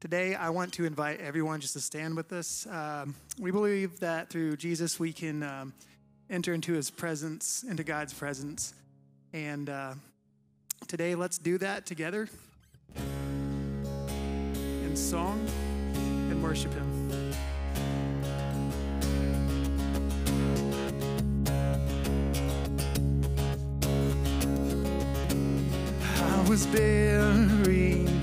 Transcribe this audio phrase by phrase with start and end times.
[0.00, 2.68] Today, I want to invite everyone just to stand with us.
[2.70, 5.72] Um, we believe that through Jesus, we can um,
[6.30, 8.74] enter into his presence, into God's presence.
[9.32, 9.94] And uh,
[10.86, 12.28] today, let's do that together
[14.84, 15.44] in song
[16.30, 17.32] and worship him.
[26.20, 28.17] I was buried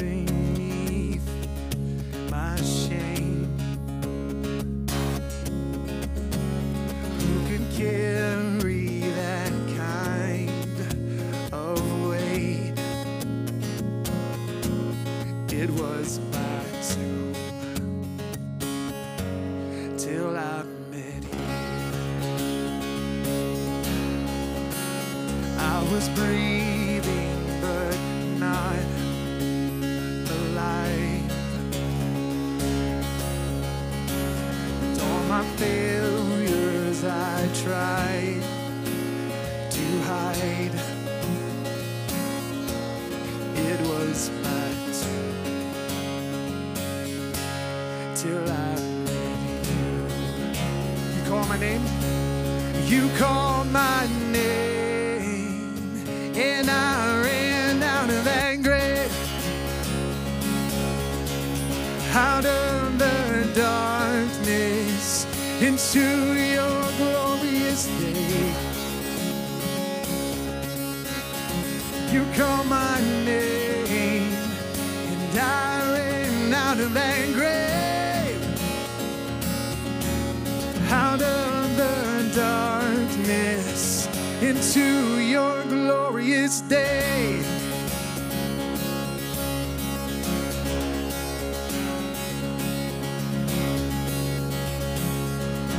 [83.26, 84.08] darkness
[84.42, 87.42] into your glorious day.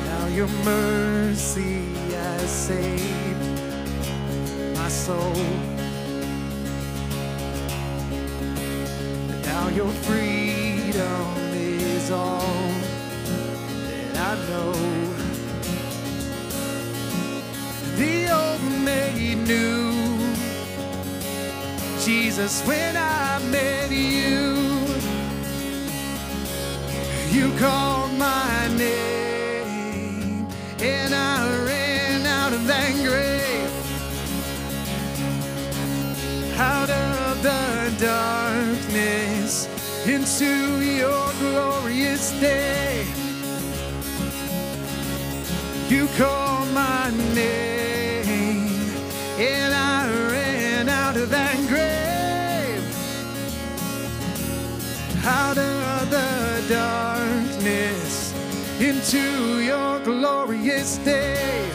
[0.04, 3.06] Now your mercy has saved
[4.76, 5.34] my soul.
[9.44, 12.40] Now your freedom is all
[14.12, 15.05] that I know.
[19.26, 19.92] Made new.
[22.04, 24.54] Jesus, when I met you,
[27.30, 30.46] you called my name,
[30.80, 33.40] and I ran out of anger,
[36.58, 39.68] out of the darkness
[40.06, 43.04] into your glorious day.
[45.88, 47.65] You called my name,
[55.26, 58.32] out of the darkness
[58.80, 61.68] into your glorious day.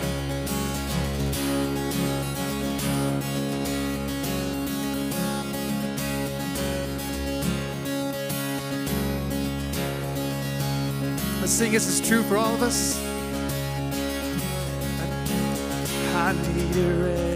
[11.42, 12.98] Let's sing this is true for all of us.
[16.16, 17.31] I need a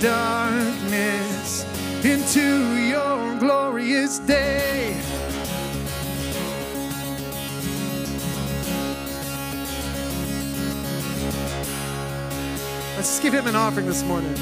[0.00, 1.64] darkness
[2.04, 4.94] into your glorious day.
[12.96, 14.34] Let's give him an offering this morning.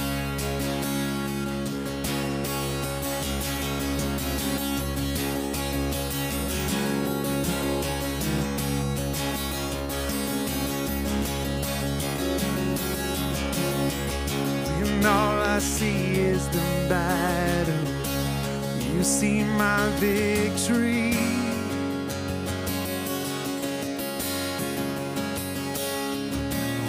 [20.05, 21.15] victory.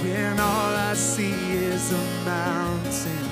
[0.02, 1.38] When all I see
[1.72, 3.26] is a mountain,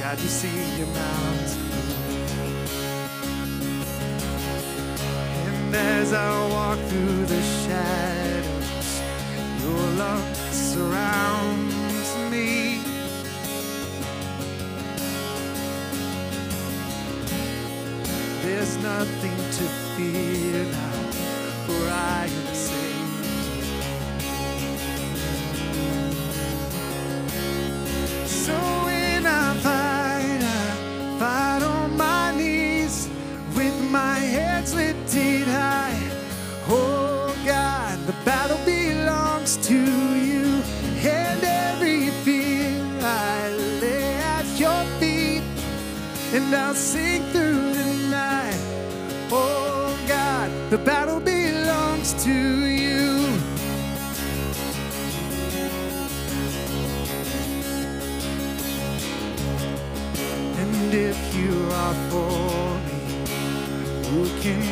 [0.00, 1.68] God, you see your mountain.
[5.46, 8.21] And as I walk through the shadows,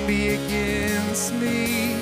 [0.06, 1.94] be against me?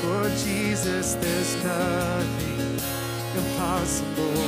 [0.00, 2.78] For Jesus, there's nothing
[3.36, 4.42] impossible.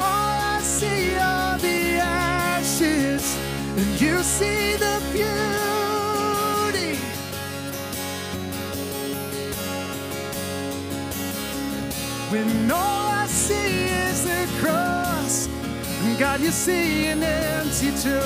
[0.00, 3.36] All I see are the ashes,
[3.76, 5.55] and you see the beauty.
[14.60, 15.48] Cross,
[16.18, 18.22] God, you see an empty tomb.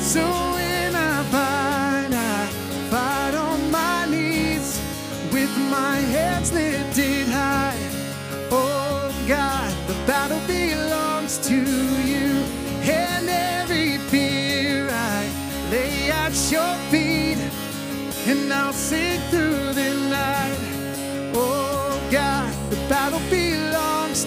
[0.00, 0.22] So
[0.54, 2.46] when I fight, I
[2.90, 4.80] fight on my knees
[5.32, 7.78] with my hands lifted high.
[8.50, 12.44] Oh God, the battle belongs to you,
[12.82, 15.28] and every fear I
[15.70, 17.38] lay at your feet
[18.26, 19.63] and I'll sing through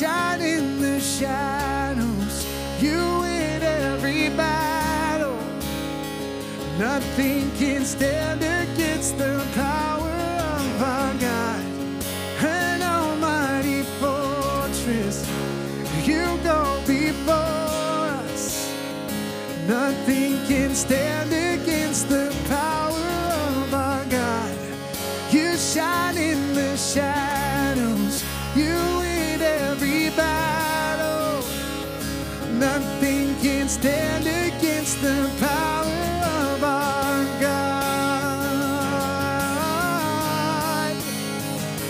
[0.00, 2.46] shine in the shadows,
[2.82, 5.38] you in every battle.
[6.78, 10.10] Nothing can stand against the power
[10.58, 11.64] of our God.
[12.42, 15.26] An almighty fortress,
[16.04, 17.32] you go before
[18.20, 18.70] us.
[19.66, 21.32] Nothing can stand
[33.80, 35.84] stand against the power
[36.44, 37.76] of our God.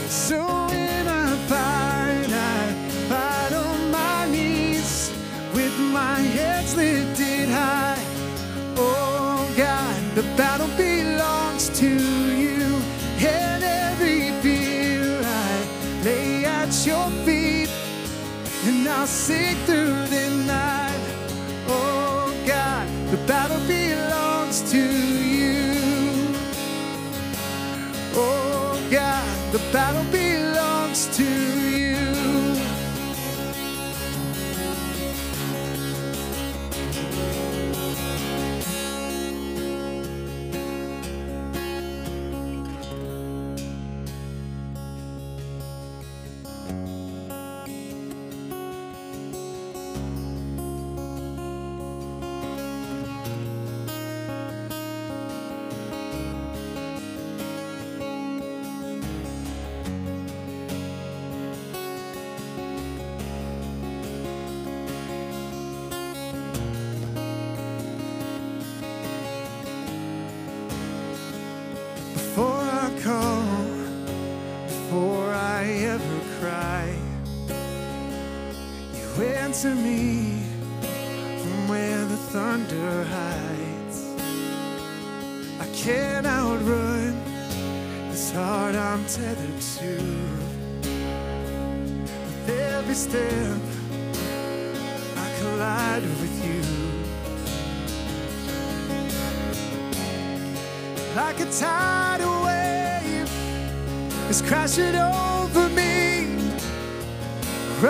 [0.08, 2.74] So when I fight, I
[3.10, 5.12] fight on my knees
[5.54, 8.02] with my head lifted high.
[8.76, 11.90] Oh God, the battle belongs to
[12.42, 12.82] you,
[13.20, 15.64] and every fear I
[16.04, 17.70] lay at your feet,
[18.64, 19.85] and I'll sing through
[29.56, 31.85] the battle belongs to you.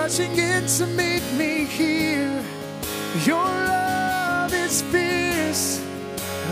[0.06, 2.40] Rushing in to meet me here.
[3.24, 5.82] Your love is fierce,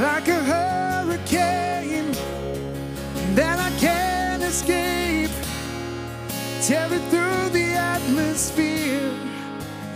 [0.01, 2.11] like a hurricane
[3.37, 5.31] that I can't escape.
[6.67, 9.13] Tearing through the atmosphere,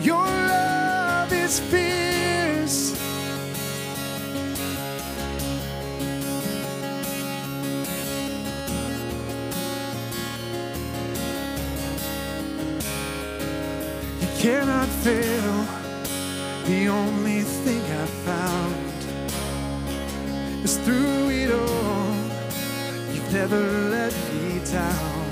[0.03, 1.98] your love is fierce.
[16.69, 18.99] The only thing I found
[20.63, 22.15] is through it all.
[23.11, 25.25] You've never let me down.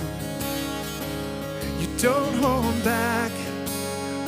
[1.78, 3.32] You don't hold back,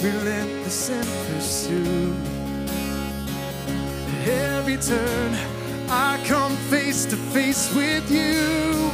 [0.03, 2.15] relentless in pursuit.
[4.13, 5.35] At every turn,
[5.89, 8.91] I come face to face with you.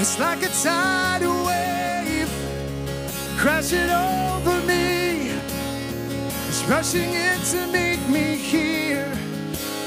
[0.00, 2.28] It's like a tidal wave
[3.38, 4.29] crashing over
[6.70, 9.12] rushing in to meet me here.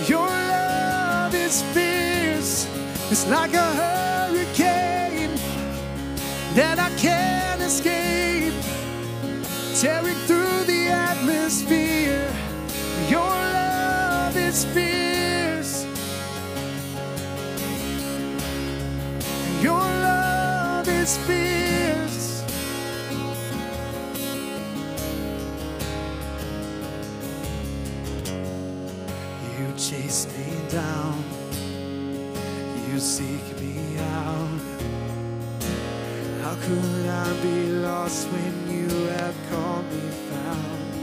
[0.05, 2.67] Your love is fierce.
[3.09, 5.33] It's like a hurricane
[6.55, 8.53] that I can't escape.
[9.79, 12.29] Tearing through the atmosphere.
[13.09, 15.85] Your love is fierce.
[19.61, 21.52] Your love is fierce.
[36.63, 40.93] Could I be lost when you have called me found?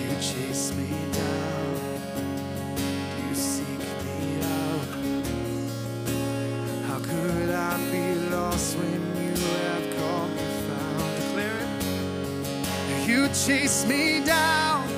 [0.00, 1.74] You chase me down.
[3.22, 4.20] You seek me
[4.58, 4.88] out.
[6.88, 11.10] How could I be lost when you have called me found?
[11.20, 11.66] Declare.
[13.06, 14.88] You chase me down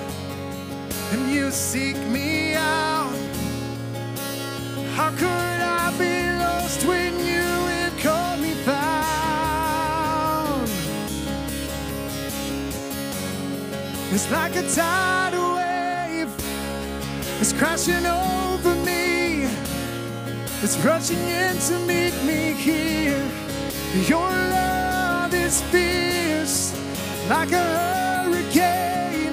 [1.12, 2.85] and you seek me out.
[14.16, 16.32] It's like a tidal wave,
[17.38, 19.44] it's crashing over me.
[20.62, 23.22] It's rushing in to meet me here.
[24.08, 26.72] Your love is fierce,
[27.28, 29.32] like a hurricane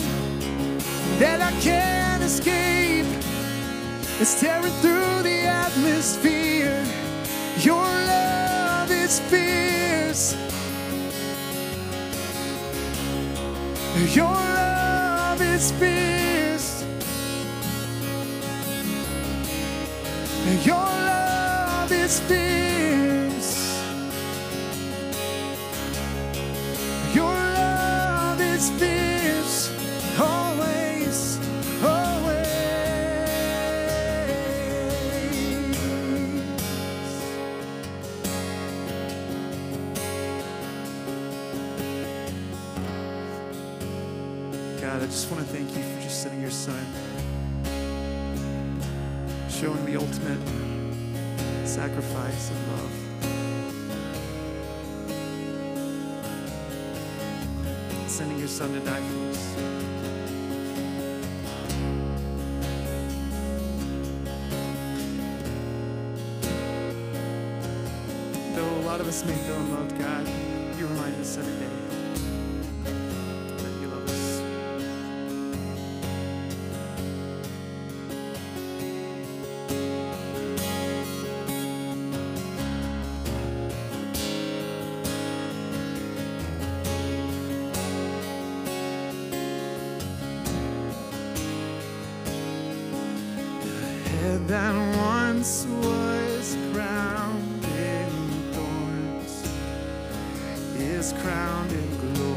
[1.17, 3.05] that I can't escape.
[4.19, 6.83] It's tearing through the atmosphere.
[7.59, 10.35] Your love is fierce.
[14.13, 14.72] Your love
[15.53, 16.83] is fierce.
[20.65, 22.72] Your love is fierce.
[50.13, 52.91] Ultimate sacrifice and love.
[58.07, 59.55] Sending your son to die for us.
[68.55, 70.27] Though a lot of us may feel unloved, God,
[70.77, 71.82] you remind us every day
[94.53, 99.47] that once was crowned in thorns
[100.75, 102.32] is crowned in glory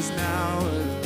[0.00, 0.99] is now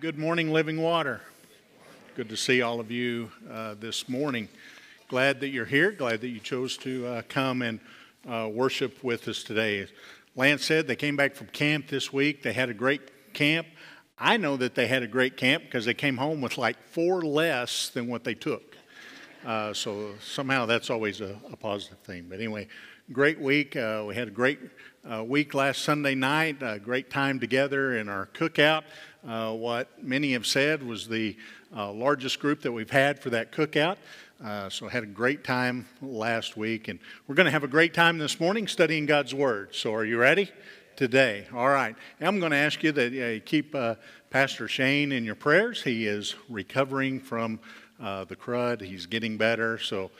[0.00, 1.20] good morning, Living Water.
[2.14, 4.48] Good to see all of you uh, this morning.
[5.08, 5.90] Glad that you're here.
[5.90, 7.80] Glad that you chose to uh, come and
[8.28, 9.88] uh, worship with us today.
[10.36, 12.44] Lance said they came back from camp this week.
[12.44, 13.66] They had a great camp.
[14.16, 17.22] I know that they had a great camp because they came home with like four
[17.22, 18.76] less than what they took.
[19.44, 22.26] Uh, so somehow that's always a, a positive thing.
[22.28, 22.68] But anyway,
[23.10, 23.74] great week.
[23.74, 24.60] Uh, we had a great
[25.10, 26.58] uh, week last Sunday night.
[26.60, 28.84] A great time together in our cookout.
[29.26, 31.36] Uh, what many have said was the
[31.76, 33.96] uh, largest group that we've had for that cookout.
[34.42, 37.92] Uh, so had a great time last week, and we're going to have a great
[37.92, 39.74] time this morning studying God's Word.
[39.74, 40.50] So are you ready?
[40.94, 41.94] Today, all right.
[42.20, 43.96] I'm going to ask you that you keep uh,
[44.30, 45.82] Pastor Shane in your prayers.
[45.82, 47.60] He is recovering from
[48.00, 48.80] uh, the crud.
[48.80, 50.10] He's getting better, so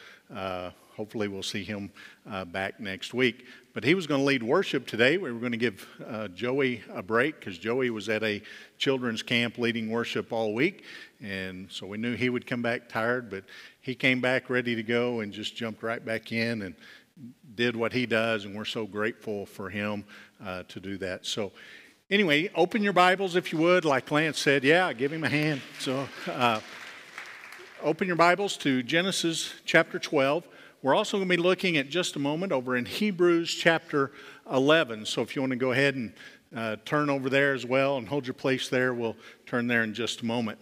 [0.98, 1.90] hopefully we'll see him
[2.28, 3.46] uh, back next week.
[3.78, 5.18] But he was going to lead worship today.
[5.18, 8.42] We were going to give uh, Joey a break because Joey was at a
[8.76, 10.82] children's camp leading worship all week,
[11.22, 13.30] and so we knew he would come back tired.
[13.30, 13.44] But
[13.80, 16.74] he came back ready to go and just jumped right back in and
[17.54, 20.04] did what he does, and we're so grateful for him
[20.44, 21.24] uh, to do that.
[21.24, 21.52] So.
[22.10, 23.84] Anyway, open your Bibles if you would.
[23.84, 25.60] Like Lance said, yeah, give him a hand.
[25.78, 26.60] So, uh,
[27.82, 30.48] open your Bibles to Genesis chapter 12.
[30.80, 34.12] We're also going to be looking at just a moment over in Hebrews chapter
[34.48, 35.06] 11.
[35.06, 36.12] So if you want to go ahead and
[36.54, 39.92] uh, turn over there as well and hold your place there, we'll turn there in
[39.92, 40.60] just a moment.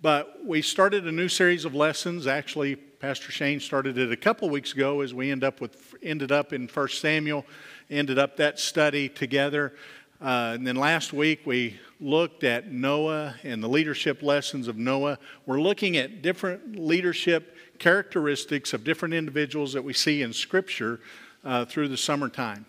[0.00, 2.28] But we started a new series of lessons.
[2.28, 6.30] Actually, Pastor Shane started it a couple weeks ago as we end up with, ended
[6.30, 7.44] up in 1 Samuel,
[7.90, 9.74] ended up that study together.
[10.20, 15.18] Uh, and then last week we looked at Noah and the leadership lessons of Noah.
[15.46, 21.00] We're looking at different leadership characteristics of different individuals that we see in Scripture
[21.44, 22.66] uh, through the summertime.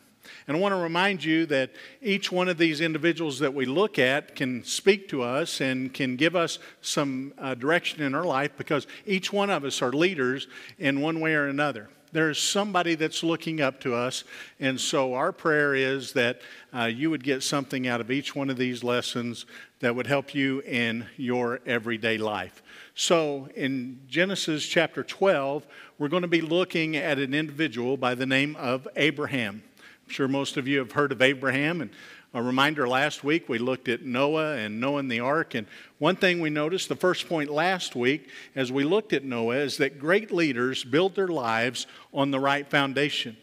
[0.47, 1.71] And I want to remind you that
[2.03, 6.15] each one of these individuals that we look at can speak to us and can
[6.15, 10.47] give us some uh, direction in our life because each one of us are leaders
[10.77, 11.89] in one way or another.
[12.11, 14.23] There's somebody that's looking up to us.
[14.59, 16.41] And so our prayer is that
[16.73, 19.45] uh, you would get something out of each one of these lessons
[19.79, 22.63] that would help you in your everyday life.
[22.95, 25.65] So in Genesis chapter 12,
[25.97, 29.63] we're going to be looking at an individual by the name of Abraham.
[30.05, 31.81] I'm sure most of you have heard of Abraham.
[31.81, 31.91] And
[32.33, 35.55] a reminder last week we looked at Noah and Noah and the ark.
[35.55, 35.65] And
[35.97, 39.77] one thing we noticed, the first point last week as we looked at Noah, is
[39.77, 43.35] that great leaders build their lives on the right foundation.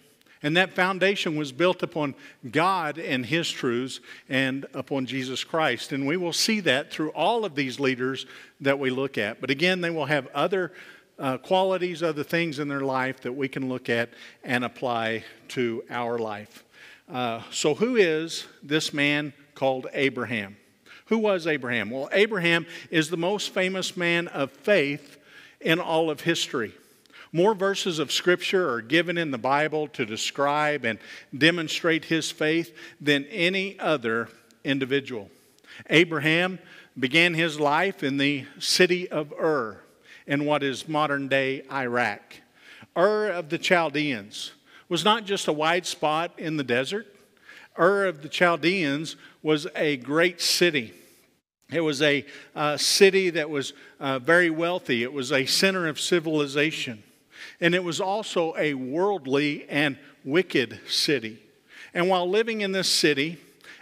[0.42, 2.14] And that foundation was built upon
[2.48, 5.90] God and His truths and upon Jesus Christ.
[5.90, 8.26] And we will see that through all of these leaders
[8.60, 9.40] that we look at.
[9.40, 10.72] But again, they will have other
[11.18, 14.10] uh, qualities, other things in their life that we can look at
[14.44, 16.62] and apply to our life.
[17.08, 20.56] Uh, so, who is this man called Abraham?
[21.06, 21.90] Who was Abraham?
[21.90, 25.18] Well, Abraham is the most famous man of faith
[25.60, 26.72] in all of history.
[27.32, 30.98] More verses of Scripture are given in the Bible to describe and
[31.36, 34.28] demonstrate his faith than any other
[34.64, 35.30] individual.
[35.90, 36.58] Abraham
[36.98, 39.80] began his life in the city of Ur
[40.26, 42.22] in what is modern day Iraq.
[42.96, 44.52] Ur of the Chaldeans
[44.88, 47.06] was not just a wide spot in the desert,
[47.78, 50.94] Ur of the Chaldeans was a great city.
[51.70, 55.02] It was a uh, city that was uh, very wealthy.
[55.02, 57.02] It was a center of civilization.
[57.60, 61.42] And it was also a worldly and wicked city.
[61.92, 63.38] And while living in this city,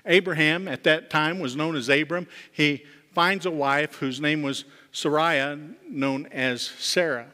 [0.07, 2.27] Abraham at that time was known as Abram.
[2.53, 5.57] He finds a wife whose name was Sarai,
[5.89, 7.34] known as Sarah.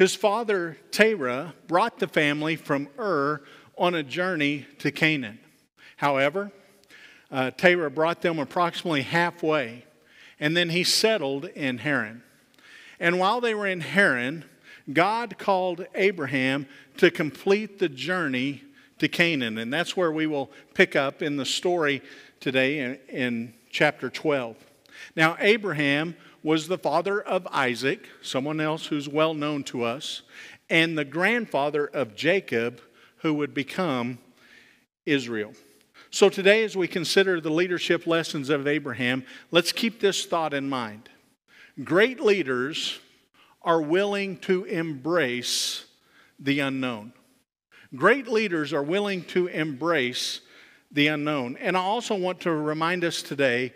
[0.00, 3.42] His father, Terah, brought the family from Ur
[3.76, 5.38] on a journey to Canaan.
[5.98, 6.52] However,
[7.30, 9.84] uh, Terah brought them approximately halfway,
[10.38, 12.22] and then he settled in Haran.
[12.98, 14.46] And while they were in Haran,
[14.90, 18.62] God called Abraham to complete the journey
[19.00, 19.58] to Canaan.
[19.58, 22.00] And that's where we will pick up in the story
[22.40, 24.56] today in, in chapter 12.
[25.14, 30.22] Now, Abraham was the father of Isaac, someone else who's well known to us,
[30.68, 32.80] and the grandfather of Jacob,
[33.18, 34.18] who would become
[35.04, 35.52] Israel.
[36.10, 40.68] So, today, as we consider the leadership lessons of Abraham, let's keep this thought in
[40.68, 41.08] mind.
[41.84, 42.98] Great leaders
[43.62, 45.84] are willing to embrace
[46.38, 47.12] the unknown.
[47.94, 50.40] Great leaders are willing to embrace
[50.90, 51.56] the unknown.
[51.58, 53.72] And I also want to remind us today,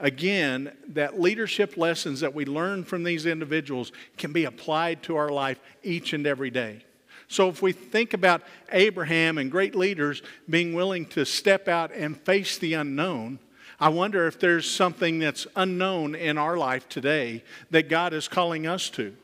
[0.00, 5.28] again, that leadership lessons that we learn from these individuals can be applied to our
[5.28, 6.84] life each and every day.
[7.28, 12.20] So if we think about Abraham and great leaders being willing to step out and
[12.20, 13.38] face the unknown,
[13.78, 18.66] I wonder if there's something that's unknown in our life today that God is calling
[18.66, 19.16] us to.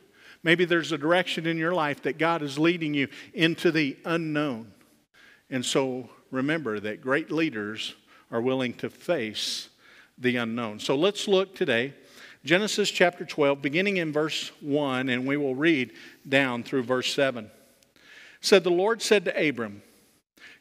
[0.43, 4.73] Maybe there's a direction in your life that God is leading you into the unknown.
[5.51, 7.97] And so remember that great leaders
[8.31, 9.69] are willing to face
[10.19, 10.79] the unknown.
[10.79, 11.95] So let's look today.
[12.45, 15.93] Genesis chapter 12, beginning in verse 1, and we will read
[16.29, 17.51] down through verse 7.
[18.41, 19.83] Said the Lord said to Abram,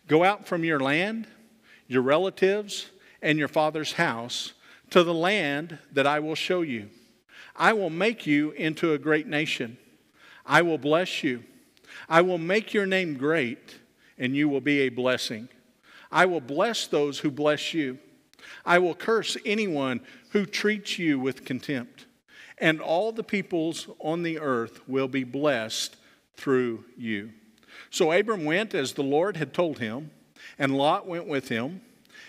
[0.08, 1.28] Go out from your land,
[1.88, 2.90] your relatives,
[3.22, 4.54] and your father's house
[4.90, 6.90] to the land that I will show you.
[7.56, 9.78] I will make you into a great nation.
[10.46, 11.44] I will bless you.
[12.10, 13.76] I will make your name great,
[14.18, 15.50] and you will be a blessing.
[16.12, 18.00] I will bless those who bless you.
[18.66, 22.06] I will curse anyone who treats you with contempt.
[22.58, 25.98] And all the peoples on the earth will be blessed
[26.36, 27.32] through you.
[27.90, 30.12] So Abram went as the Lord had told him,
[30.58, 31.82] and Lot went with him.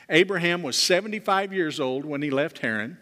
[0.09, 2.99] Abraham was 75 years old when he left Haran.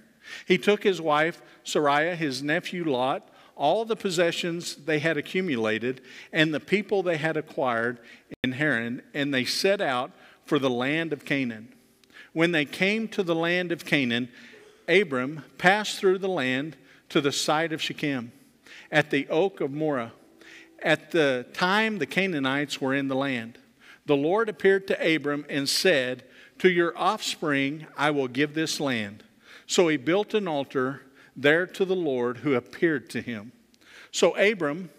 [0.46, 6.00] He took his wife Sarai, his nephew Lot, all the possessions they had accumulated,
[6.32, 7.98] and the people they had acquired
[8.42, 10.10] in Haran, and they set out
[10.44, 11.73] for the land of Canaan.
[12.34, 14.28] When they came to the land of Canaan,
[14.88, 16.76] Abram passed through the land
[17.08, 18.32] to the site of Shechem,
[18.90, 20.12] at the oak of Moreh.
[20.82, 23.58] At the time the Canaanites were in the land,
[24.04, 26.24] the Lord appeared to Abram and said,
[26.58, 29.22] To your offspring I will give this land.
[29.66, 31.02] So he built an altar
[31.36, 33.52] there to the Lord who appeared to him.
[34.10, 34.90] So Abram,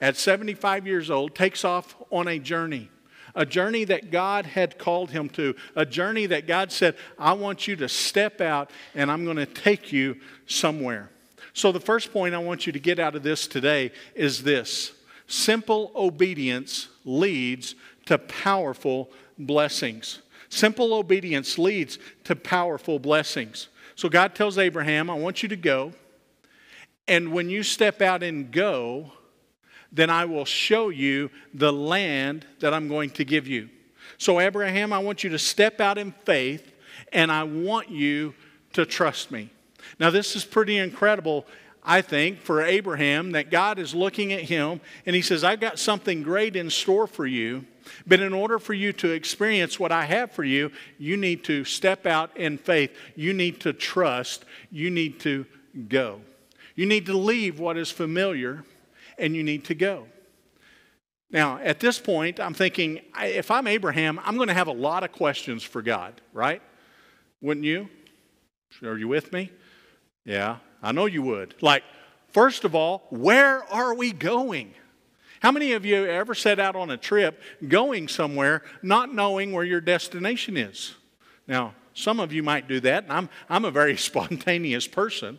[0.00, 2.90] at 75 years old, takes off on a journey
[3.38, 7.68] a journey that God had called him to, a journey that God said, I want
[7.68, 10.16] you to step out and I'm going to take you
[10.48, 11.08] somewhere.
[11.54, 14.92] So, the first point I want you to get out of this today is this
[15.28, 20.20] simple obedience leads to powerful blessings.
[20.48, 23.68] Simple obedience leads to powerful blessings.
[23.94, 25.92] So, God tells Abraham, I want you to go.
[27.06, 29.12] And when you step out and go,
[29.92, 33.68] then I will show you the land that I'm going to give you.
[34.18, 36.72] So, Abraham, I want you to step out in faith
[37.12, 38.34] and I want you
[38.72, 39.50] to trust me.
[39.98, 41.46] Now, this is pretty incredible,
[41.82, 45.78] I think, for Abraham that God is looking at him and he says, I've got
[45.78, 47.64] something great in store for you.
[48.06, 51.64] But in order for you to experience what I have for you, you need to
[51.64, 52.94] step out in faith.
[53.16, 54.44] You need to trust.
[54.70, 55.46] You need to
[55.88, 56.20] go.
[56.74, 58.64] You need to leave what is familiar
[59.18, 60.06] and you need to go.
[61.30, 65.04] Now, at this point, I'm thinking, if I'm Abraham, I'm going to have a lot
[65.04, 66.62] of questions for God, right?
[67.42, 67.88] Wouldn't you?
[68.82, 69.50] Are you with me?
[70.24, 71.54] Yeah, I know you would.
[71.60, 71.82] Like,
[72.28, 74.74] first of all, where are we going?
[75.40, 79.64] How many of you ever set out on a trip going somewhere not knowing where
[79.64, 80.94] your destination is?
[81.46, 85.38] Now, some of you might do that, and I'm, I'm a very spontaneous person.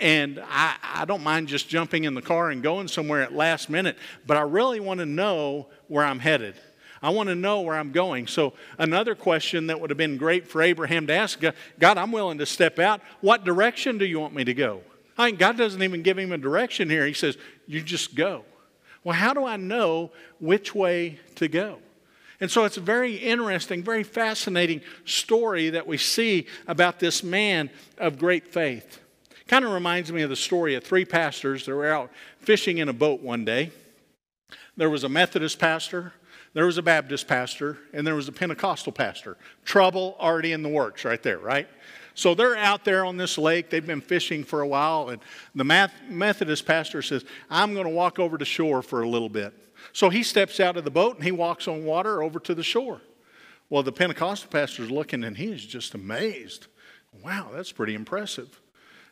[0.00, 3.70] And I, I don't mind just jumping in the car and going somewhere at last
[3.70, 6.56] minute, but I really want to know where I'm headed.
[7.00, 8.26] I want to know where I'm going.
[8.26, 11.38] So, another question that would have been great for Abraham to ask
[11.78, 13.02] God, I'm willing to step out.
[13.20, 14.80] What direction do you want me to go?
[15.18, 17.06] I mean, God doesn't even give him a direction here.
[17.06, 18.44] He says, You just go.
[19.04, 21.78] Well, how do I know which way to go?
[22.40, 27.70] And so it's a very interesting, very fascinating story that we see about this man
[27.98, 29.00] of great faith.
[29.46, 32.88] Kind of reminds me of the story of three pastors that were out fishing in
[32.88, 33.70] a boat one day.
[34.76, 36.12] There was a Methodist pastor,
[36.54, 39.36] there was a Baptist pastor, and there was a Pentecostal pastor.
[39.64, 41.68] Trouble already in the works right there, right?
[42.14, 43.70] So they're out there on this lake.
[43.70, 45.20] They've been fishing for a while, and
[45.54, 49.52] the Methodist pastor says, I'm going to walk over to shore for a little bit.
[49.92, 52.62] So he steps out of the boat and he walks on water over to the
[52.62, 53.00] shore.
[53.68, 56.68] Well, the Pentecostal pastor's looking and he is just amazed.
[57.22, 58.60] Wow, that's pretty impressive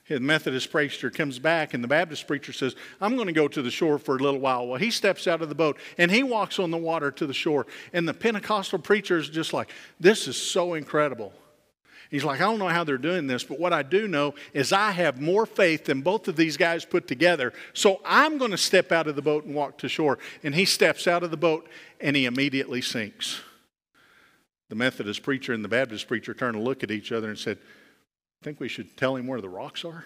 [0.08, 3.62] the Methodist preacher comes back, and the Baptist preacher says, I'm going to go to
[3.62, 4.66] the shore for a little while.
[4.66, 7.34] Well, he steps out of the boat and he walks on the water to the
[7.34, 7.66] shore.
[7.92, 11.32] And the Pentecostal preacher is just like, This is so incredible.
[12.10, 14.70] He's like, I don't know how they're doing this, but what I do know is
[14.70, 17.54] I have more faith than both of these guys put together.
[17.72, 20.18] So I'm going to step out of the boat and walk to shore.
[20.42, 21.70] And he steps out of the boat
[22.02, 23.40] and he immediately sinks.
[24.68, 27.56] The Methodist preacher and the Baptist preacher turned to look at each other and said,
[28.42, 30.04] think we should tell him where the rocks are.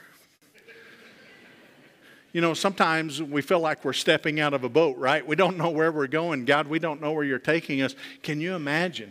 [2.33, 5.27] you know, sometimes we feel like we're stepping out of a boat, right?
[5.27, 6.45] We don't know where we're going.
[6.45, 7.95] God, we don't know where you're taking us.
[8.23, 9.11] Can you imagine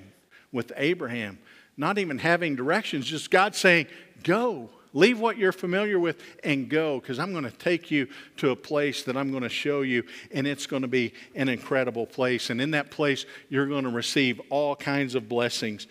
[0.52, 1.40] with Abraham
[1.78, 3.88] not even having directions, just God saying,
[4.24, 4.70] Go.
[4.94, 8.08] Leave what you're familiar with and go because I'm going to take you
[8.38, 11.50] to a place that I'm going to show you, and it's going to be an
[11.50, 12.50] incredible place.
[12.50, 15.88] And in that place, you're going to receive all kinds of blessings.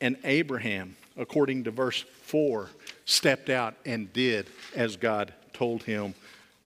[0.00, 2.68] And Abraham, according to verse 4,
[3.06, 6.14] stepped out and did as God told him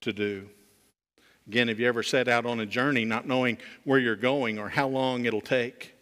[0.01, 0.49] to do.
[1.47, 4.67] Again, have you ever set out on a journey not knowing where you're going or
[4.67, 5.93] how long it'll take?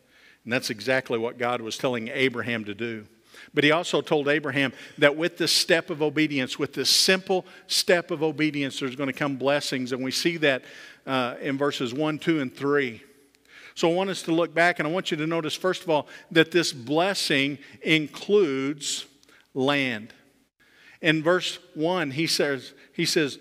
[0.44, 3.06] And that's exactly what God was telling Abraham to do.
[3.54, 8.10] But he also told Abraham that with this step of obedience, with this simple step
[8.10, 9.92] of obedience, there's going to come blessings.
[9.92, 10.64] And we see that
[11.06, 13.02] uh, in verses 1, 2, and 3.
[13.76, 15.90] So I want us to look back and I want you to notice, first of
[15.90, 19.06] all, that this blessing includes
[19.54, 20.14] land.
[21.02, 23.40] In verse 1, he says, he says,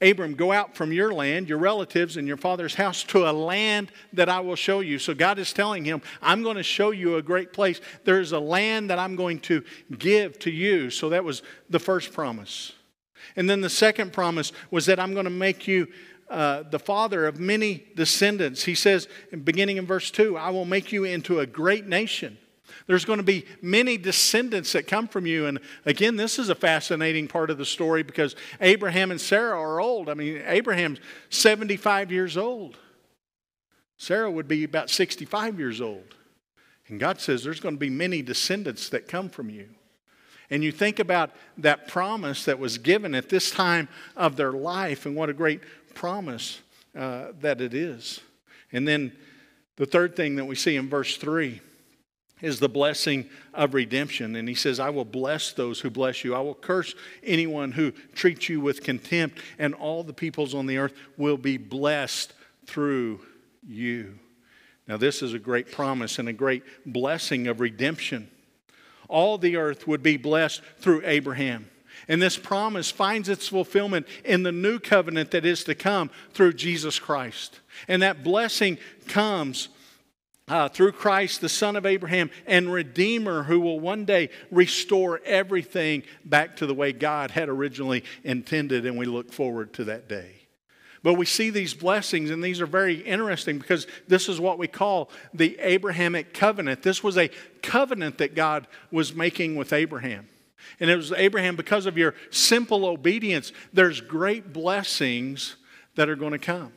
[0.00, 3.90] Abram, go out from your land, your relatives, and your father's house to a land
[4.12, 4.98] that I will show you.
[4.98, 7.80] So God is telling him, I'm going to show you a great place.
[8.04, 9.64] There's a land that I'm going to
[9.96, 10.90] give to you.
[10.90, 12.72] So that was the first promise.
[13.34, 15.88] And then the second promise was that I'm going to make you
[16.30, 18.64] uh, the father of many descendants.
[18.64, 19.08] He says,
[19.44, 22.38] beginning in verse 2, I will make you into a great nation.
[22.86, 25.46] There's going to be many descendants that come from you.
[25.46, 29.80] And again, this is a fascinating part of the story because Abraham and Sarah are
[29.80, 30.08] old.
[30.08, 32.76] I mean, Abraham's 75 years old,
[33.96, 36.14] Sarah would be about 65 years old.
[36.88, 39.68] And God says there's going to be many descendants that come from you.
[40.50, 45.04] And you think about that promise that was given at this time of their life,
[45.04, 45.60] and what a great
[45.94, 46.60] promise
[46.96, 48.20] uh, that it is.
[48.72, 49.12] And then
[49.76, 51.60] the third thing that we see in verse 3
[52.40, 54.36] is the blessing of redemption.
[54.36, 56.34] And he says, I will bless those who bless you.
[56.34, 60.78] I will curse anyone who treats you with contempt, and all the peoples on the
[60.78, 62.32] earth will be blessed
[62.66, 63.20] through
[63.66, 64.18] you.
[64.86, 68.30] Now, this is a great promise and a great blessing of redemption.
[69.08, 71.68] All the earth would be blessed through Abraham.
[72.06, 76.54] And this promise finds its fulfillment in the new covenant that is to come through
[76.54, 77.60] Jesus Christ.
[77.88, 79.68] And that blessing comes
[80.48, 86.02] uh, through Christ, the Son of Abraham, and Redeemer, who will one day restore everything
[86.24, 90.34] back to the way God had originally intended, and we look forward to that day.
[91.02, 94.66] But we see these blessings, and these are very interesting because this is what we
[94.66, 96.82] call the Abrahamic covenant.
[96.82, 97.30] This was a
[97.62, 100.28] covenant that God was making with Abraham.
[100.80, 105.56] And it was Abraham, because of your simple obedience, there's great blessings
[105.94, 106.72] that are going to come.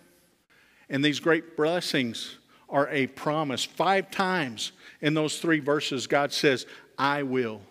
[0.90, 2.38] And these great blessings
[2.72, 3.64] are a promise.
[3.64, 6.66] Five times in those three verses, God says,
[6.98, 7.62] I will,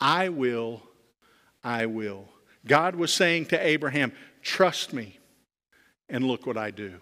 [0.00, 0.82] I will,
[1.62, 2.24] I will.
[2.66, 4.12] God was saying to Abraham,
[4.42, 5.18] Trust me,
[6.08, 6.94] and look what I do.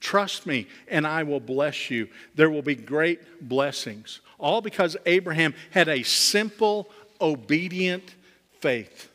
[0.00, 2.08] Trust me, and I will bless you.
[2.34, 4.20] There will be great blessings.
[4.38, 6.88] All because Abraham had a simple,
[7.20, 8.14] obedient
[8.60, 9.10] faith.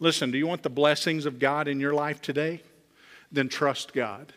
[0.00, 2.62] Listen, do you want the blessings of God in your life today?
[3.32, 4.32] Then trust God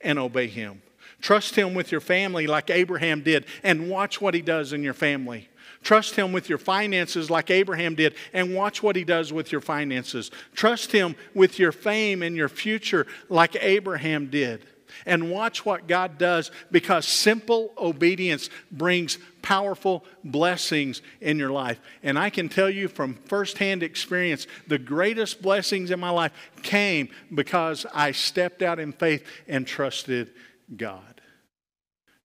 [0.00, 0.80] and obey Him.
[1.20, 4.94] Trust Him with your family like Abraham did and watch what He does in your
[4.94, 5.48] family.
[5.82, 9.60] Trust Him with your finances like Abraham did and watch what He does with your
[9.60, 10.30] finances.
[10.54, 14.64] Trust Him with your fame and your future like Abraham did.
[15.06, 21.80] And watch what God does because simple obedience brings powerful blessings in your life.
[22.02, 26.32] And I can tell you from firsthand experience, the greatest blessings in my life
[26.62, 30.30] came because I stepped out in faith and trusted
[30.76, 31.22] God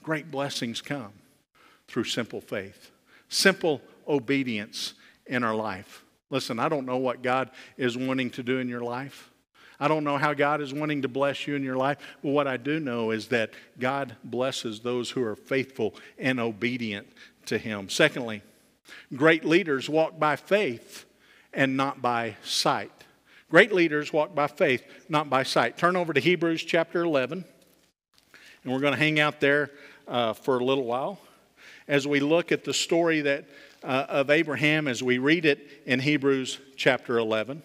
[0.08, 1.12] great blessings come
[1.90, 2.92] through simple faith,
[3.28, 4.94] simple obedience
[5.26, 6.06] in our life.
[6.30, 9.32] Listen, I don't know what God is wanting to do in your life.
[9.82, 12.48] I don't know how God is wanting to bless you in your life, but what
[12.48, 17.10] I do know is that God blesses those who are faithful and obedient
[17.48, 17.90] to Him.
[17.90, 18.42] Secondly,
[19.14, 21.04] great leaders walk by faith
[21.52, 22.94] and not by sight.
[23.52, 25.78] Great leaders walk by faith, not by sight.
[25.78, 27.44] Turn over to Hebrews chapter 11,
[28.68, 29.72] and we're going to hang out there
[30.10, 31.18] uh, for a little while
[31.88, 33.46] as we look at the story that,
[33.82, 37.64] uh, of Abraham as we read it in Hebrews chapter 11.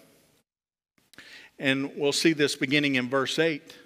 [1.59, 3.77] And we'll see this beginning in verse 8.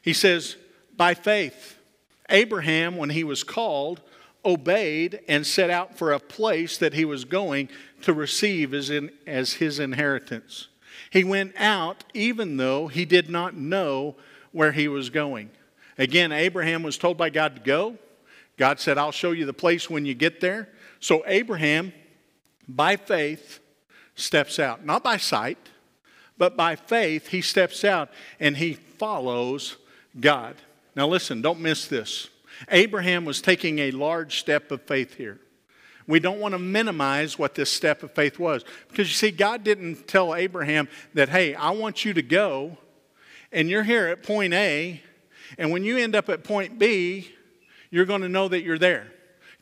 [0.00, 0.56] He says,
[0.96, 1.76] By faith,
[2.30, 4.00] Abraham, when he was called,
[4.42, 7.68] obeyed and set out for a place that he was going
[8.00, 10.68] to receive as, in, as his inheritance.
[11.10, 14.16] He went out even though he did not know
[14.52, 15.50] where he was going.
[15.98, 17.96] Again, Abraham was told by God to go.
[18.56, 20.68] God said, I'll show you the place when you get there.
[21.00, 21.92] So Abraham,
[22.68, 23.60] by faith,
[24.14, 24.84] steps out.
[24.84, 25.58] Not by sight,
[26.38, 29.76] but by faith, he steps out and he follows
[30.18, 30.56] God.
[30.94, 32.28] Now, listen, don't miss this.
[32.70, 35.40] Abraham was taking a large step of faith here.
[36.06, 38.64] We don't want to minimize what this step of faith was.
[38.88, 42.78] Because you see, God didn't tell Abraham that, hey, I want you to go,
[43.52, 45.02] and you're here at point A,
[45.58, 47.30] and when you end up at point B,
[47.90, 49.12] you're going to know that you're there.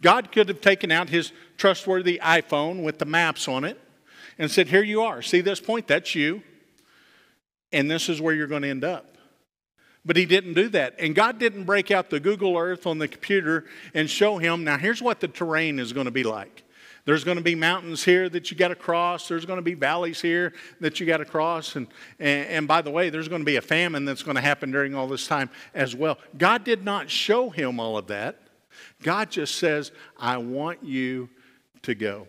[0.00, 3.80] God could have taken out his trustworthy iPhone with the maps on it
[4.38, 5.22] and said, Here you are.
[5.22, 5.86] See this point?
[5.86, 6.42] That's you.
[7.72, 9.16] And this is where you're going to end up.
[10.04, 10.96] But he didn't do that.
[10.98, 13.64] And God didn't break out the Google Earth on the computer
[13.94, 16.63] and show him, now here's what the terrain is going to be like.
[17.04, 19.28] There's going to be mountains here that you got to cross.
[19.28, 21.76] There's going to be valleys here that you got to cross.
[21.76, 21.86] And,
[22.18, 24.70] and, and, by the way, there's going to be a famine that's going to happen
[24.70, 26.18] during all this time as well.
[26.38, 28.40] God did not show him all of that.
[29.02, 31.28] God just says, I want you
[31.82, 32.26] to go.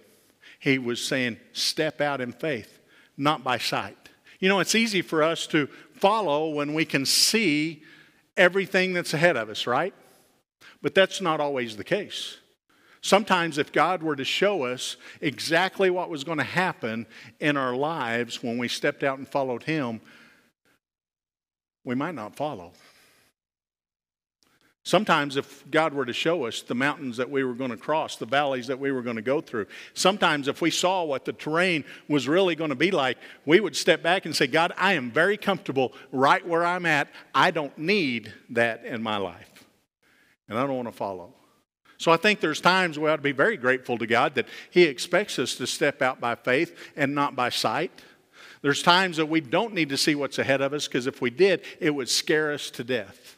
[0.59, 2.79] He was saying, step out in faith,
[3.17, 3.97] not by sight.
[4.39, 7.83] You know, it's easy for us to follow when we can see
[8.35, 9.93] everything that's ahead of us, right?
[10.81, 12.37] But that's not always the case.
[13.05, 17.05] Sometimes, if God were to show us exactly what was going to happen
[17.39, 20.01] in our lives when we stepped out and followed Him,
[21.83, 22.73] we might not follow.
[24.81, 28.15] Sometimes, if God were to show us the mountains that we were going to cross,
[28.15, 31.33] the valleys that we were going to go through, sometimes if we saw what the
[31.33, 34.93] terrain was really going to be like, we would step back and say, God, I
[34.93, 37.09] am very comfortable right where I'm at.
[37.35, 39.63] I don't need that in my life.
[40.49, 41.35] And I don't want to follow.
[42.05, 44.83] So I think there's times we ought to be very grateful to God that He
[44.83, 47.89] expects us to step out by faith and not by sight.
[48.61, 51.31] There's times that we don't need to see what's ahead of us because if we
[51.31, 53.34] did, it would scare us to death.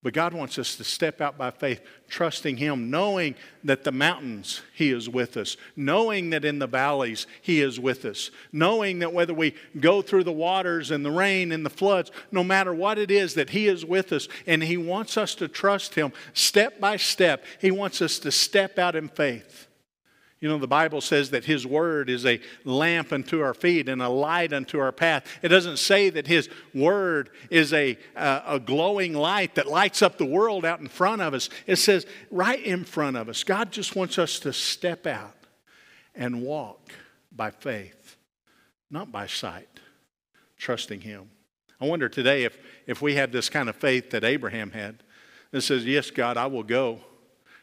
[0.00, 3.34] But God wants us to step out by faith, trusting Him, knowing
[3.64, 8.04] that the mountains He is with us, knowing that in the valleys He is with
[8.04, 12.12] us, knowing that whether we go through the waters and the rain and the floods,
[12.30, 14.28] no matter what it is, that He is with us.
[14.46, 17.44] And He wants us to trust Him step by step.
[17.60, 19.67] He wants us to step out in faith.
[20.40, 24.00] You know, the Bible says that His Word is a lamp unto our feet and
[24.00, 25.26] a light unto our path.
[25.42, 30.16] It doesn't say that His Word is a, uh, a glowing light that lights up
[30.16, 31.50] the world out in front of us.
[31.66, 33.42] It says right in front of us.
[33.42, 35.34] God just wants us to step out
[36.14, 36.92] and walk
[37.34, 38.16] by faith,
[38.90, 39.80] not by sight,
[40.56, 41.30] trusting Him.
[41.80, 45.02] I wonder today if, if we had this kind of faith that Abraham had
[45.50, 47.00] that says, Yes, God, I will go.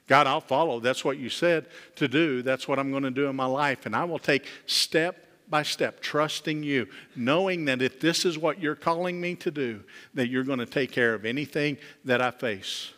[0.07, 0.79] God, I'll follow.
[0.79, 2.41] That's what you said to do.
[2.41, 3.85] That's what I'm going to do in my life.
[3.85, 8.59] And I will take step by step, trusting you, knowing that if this is what
[8.59, 9.83] you're calling me to do,
[10.13, 12.91] that you're going to take care of anything that I face.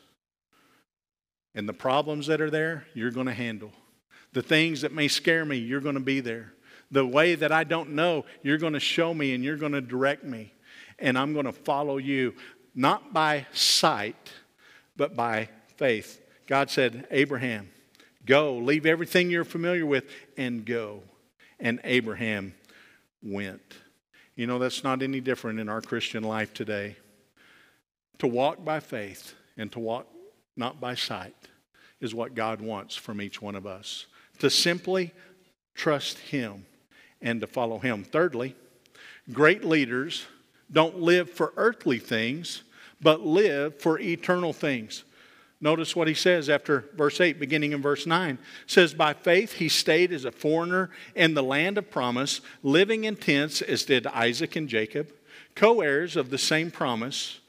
[1.56, 3.72] And the problems that are there, you're going to handle.
[4.34, 6.54] The things that may scare me, you're going to be there.
[6.92, 9.82] The way that I don't know, you're going to show me and you're going to
[9.82, 10.54] direct me.
[11.00, 12.36] And I'm going to follow you,
[12.76, 14.32] not by sight,
[14.96, 16.22] but by faith.
[16.48, 17.70] God said, Abraham,
[18.26, 20.06] go, leave everything you're familiar with,
[20.38, 21.04] and go.
[21.60, 22.54] And Abraham
[23.22, 23.76] went.
[24.36, 26.96] You know, that's not any different in our Christian life today.
[28.20, 30.08] To walk by faith and to walk
[30.56, 31.36] not by sight
[32.00, 34.06] is what God wants from each one of us.
[34.40, 35.14] To simply
[35.74, 36.66] trust Him
[37.22, 38.04] and to follow Him.
[38.04, 38.56] Thirdly,
[39.34, 40.26] great leaders
[40.72, 42.64] don't live for earthly things,
[43.02, 45.04] but live for eternal things.
[45.60, 48.38] Notice what he says after verse 8, beginning in verse 9.
[48.68, 53.16] says, By faith he stayed as a foreigner in the land of promise, living in
[53.16, 55.12] tents as did Isaac and Jacob,
[55.56, 57.40] co heirs of the same promise.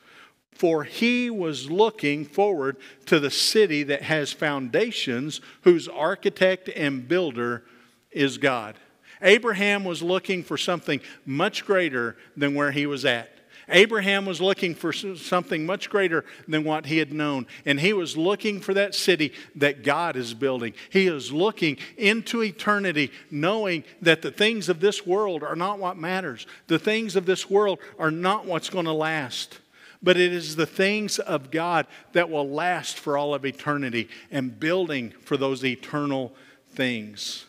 [0.53, 7.63] For he was looking forward to the city that has foundations, whose architect and builder
[8.11, 8.77] is God.
[9.21, 13.38] Abraham was looking for something much greater than where he was at.
[13.69, 17.47] Abraham was looking for something much greater than what he had known.
[17.67, 20.73] And he was looking for that city that God is building.
[20.91, 25.97] He is looking into eternity, knowing that the things of this world are not what
[25.97, 26.47] matters.
[26.67, 29.59] The things of this world are not what's going to last.
[30.03, 34.59] But it is the things of God that will last for all of eternity and
[34.59, 36.35] building for those eternal
[36.71, 37.45] things.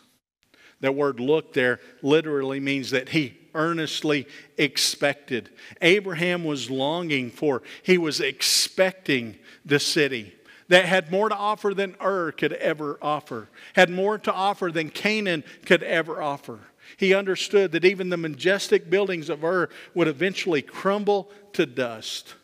[0.81, 4.27] That word look there literally means that he earnestly
[4.57, 5.49] expected.
[5.81, 10.33] Abraham was longing for, he was expecting the city.
[10.69, 14.89] that had more to offer than Ur could ever offer, had more to offer than
[14.89, 16.59] Canaan could ever offer.
[16.97, 22.35] He understood that even the majestic buildings of Ur would eventually crumble to dust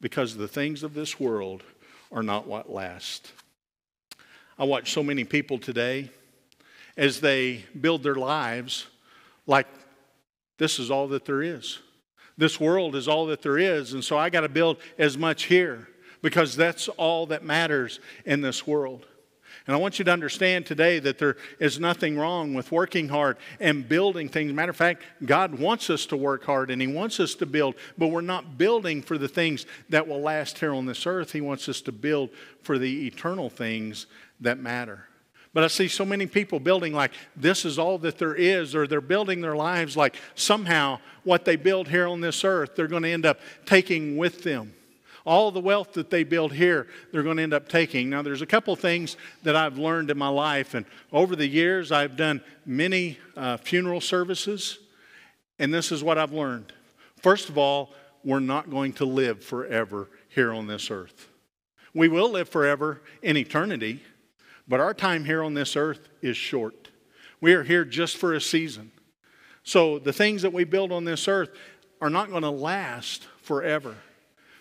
[0.00, 1.62] because the things of this world
[2.12, 3.32] are not what last.
[4.58, 6.10] I watch so many people today
[6.96, 8.86] as they build their lives
[9.46, 9.66] like
[10.60, 11.78] this is all that there is.
[12.36, 15.44] This world is all that there is, and so I got to build as much
[15.44, 15.88] here
[16.20, 19.06] because that's all that matters in this world.
[19.66, 23.38] And I want you to understand today that there is nothing wrong with working hard
[23.58, 24.52] and building things.
[24.52, 27.74] Matter of fact, God wants us to work hard and He wants us to build,
[27.96, 31.32] but we're not building for the things that will last here on this earth.
[31.32, 32.30] He wants us to build
[32.62, 34.06] for the eternal things
[34.40, 35.06] that matter.
[35.52, 38.86] But I see so many people building like this is all that there is, or
[38.86, 43.02] they're building their lives like somehow what they build here on this earth, they're going
[43.02, 44.74] to end up taking with them.
[45.26, 48.08] All the wealth that they build here, they're going to end up taking.
[48.08, 51.92] Now, there's a couple things that I've learned in my life, and over the years,
[51.92, 54.78] I've done many uh, funeral services,
[55.58, 56.72] and this is what I've learned.
[57.22, 57.92] First of all,
[58.24, 61.28] we're not going to live forever here on this earth.
[61.92, 64.02] We will live forever in eternity,
[64.70, 66.90] but our time here on this earth is short.
[67.40, 68.92] We are here just for a season.
[69.64, 71.50] So the things that we build on this earth
[72.00, 73.96] are not going to last forever.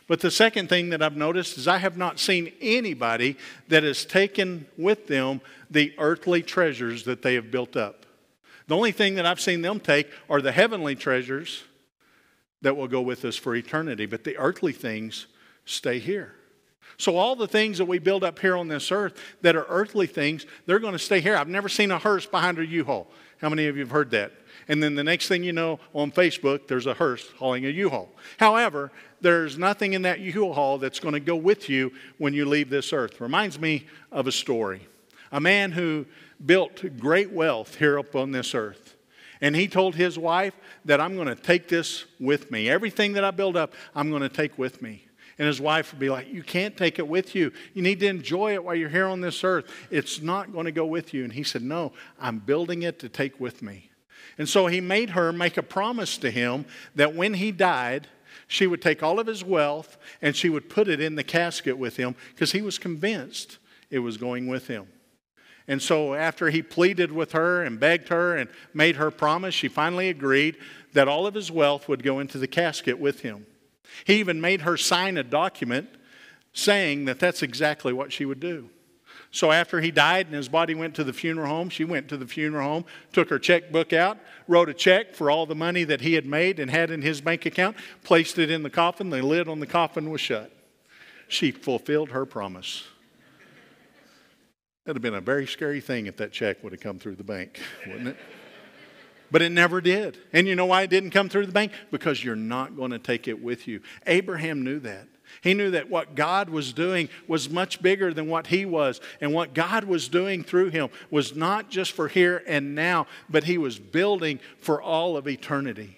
[0.07, 3.37] But the second thing that I've noticed is I have not seen anybody
[3.67, 8.07] that has taken with them the earthly treasures that they have built up.
[8.65, 11.63] The only thing that I've seen them take are the heavenly treasures
[12.63, 15.27] that will go with us for eternity, but the earthly things
[15.65, 16.33] stay here.
[16.99, 20.05] So, all the things that we build up here on this earth that are earthly
[20.05, 21.37] things, they're going to stay here.
[21.37, 23.07] I've never seen a hearse behind a U Haul.
[23.39, 24.33] How many of you have heard that?
[24.67, 27.89] And then the next thing you know, on Facebook, there's a hearse hauling a U
[27.89, 28.09] Haul.
[28.37, 28.91] However,
[29.21, 32.69] there's nothing in that U Haul that's going to go with you when you leave
[32.69, 33.21] this earth.
[33.21, 34.85] Reminds me of a story.
[35.31, 36.05] A man who
[36.45, 38.95] built great wealth here up on this earth.
[39.39, 42.69] And he told his wife that I'm going to take this with me.
[42.69, 45.05] Everything that I build up, I'm going to take with me.
[45.39, 47.51] And his wife would be like, You can't take it with you.
[47.73, 49.65] You need to enjoy it while you're here on this earth.
[49.89, 51.23] It's not going to go with you.
[51.23, 53.89] And he said, No, I'm building it to take with me.
[54.37, 56.65] And so he made her make a promise to him
[56.95, 58.07] that when he died,
[58.47, 61.77] she would take all of his wealth and she would put it in the casket
[61.77, 63.59] with him because he was convinced
[63.89, 64.87] it was going with him.
[65.67, 69.67] And so, after he pleaded with her and begged her and made her promise, she
[69.67, 70.57] finally agreed
[70.93, 73.45] that all of his wealth would go into the casket with him.
[74.05, 75.89] He even made her sign a document
[76.53, 78.69] saying that that's exactly what she would do.
[79.31, 82.17] So after he died and his body went to the funeral home, she went to
[82.17, 84.17] the funeral home, took her checkbook out,
[84.47, 87.21] wrote a check for all the money that he had made and had in his
[87.21, 89.11] bank account, placed it in the coffin.
[89.11, 90.51] The lid on the coffin was shut.
[91.27, 92.85] She fulfilled her promise.
[94.85, 97.23] That'd have been a very scary thing if that check would have come through the
[97.23, 98.17] bank, wouldn't it?
[99.31, 100.17] But it never did.
[100.33, 101.71] And you know why it didn't come through the bank?
[101.91, 103.81] Because you're not going to take it with you.
[104.07, 105.07] Abraham knew that.
[105.41, 108.99] He knew that what God was doing was much bigger than what he was.
[109.21, 113.43] And what God was doing through him was not just for here and now, but
[113.43, 115.97] he was building for all of eternity.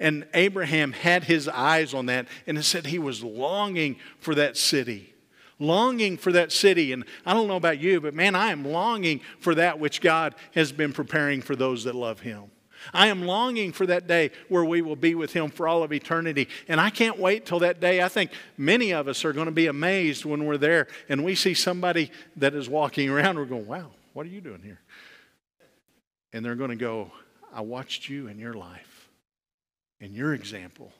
[0.00, 4.56] And Abraham had his eyes on that, and it said he was longing for that
[4.56, 5.14] city.
[5.58, 6.92] Longing for that city.
[6.92, 10.34] And I don't know about you, but man, I am longing for that which God
[10.54, 12.50] has been preparing for those that love him.
[12.92, 15.92] I am longing for that day where we will be with Him for all of
[15.92, 16.48] eternity.
[16.68, 18.02] And I can't wait till that day.
[18.02, 21.34] I think many of us are going to be amazed when we're there and we
[21.34, 23.36] see somebody that is walking around.
[23.36, 24.80] We're going, wow, what are you doing here?
[26.32, 27.10] And they're going to go,
[27.52, 29.08] I watched you in your life,
[30.00, 30.92] in your example.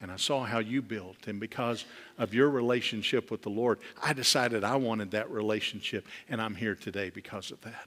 [0.00, 1.28] And I saw how you built.
[1.28, 1.84] And because
[2.18, 6.06] of your relationship with the Lord, I decided I wanted that relationship.
[6.28, 7.86] And I'm here today because of that.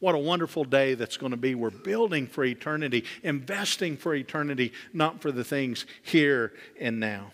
[0.00, 1.54] What a wonderful day that's going to be.
[1.54, 7.32] We're building for eternity, investing for eternity, not for the things here and now.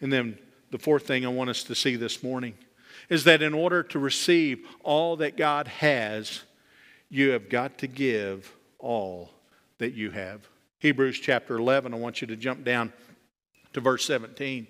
[0.00, 0.38] And then
[0.70, 2.54] the fourth thing I want us to see this morning
[3.08, 6.42] is that in order to receive all that God has,
[7.08, 9.30] you have got to give all
[9.78, 10.46] that you have.
[10.80, 12.92] Hebrews chapter 11, I want you to jump down
[13.72, 14.66] to verse 17